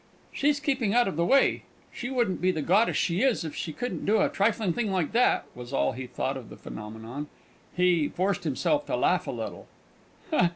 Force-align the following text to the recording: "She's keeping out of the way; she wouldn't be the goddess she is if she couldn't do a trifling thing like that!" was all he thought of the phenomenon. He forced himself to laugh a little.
"She's 0.33 0.59
keeping 0.59 0.95
out 0.95 1.07
of 1.07 1.15
the 1.15 1.23
way; 1.23 1.61
she 1.93 2.09
wouldn't 2.09 2.41
be 2.41 2.49
the 2.49 2.63
goddess 2.63 2.97
she 2.97 3.21
is 3.21 3.45
if 3.45 3.53
she 3.53 3.71
couldn't 3.71 4.03
do 4.03 4.19
a 4.19 4.29
trifling 4.29 4.73
thing 4.73 4.91
like 4.91 5.11
that!" 5.11 5.45
was 5.53 5.71
all 5.73 5.91
he 5.91 6.07
thought 6.07 6.37
of 6.37 6.49
the 6.49 6.57
phenomenon. 6.57 7.27
He 7.77 8.09
forced 8.09 8.43
himself 8.43 8.87
to 8.87 8.95
laugh 8.95 9.27
a 9.27 9.31
little. 9.31 9.67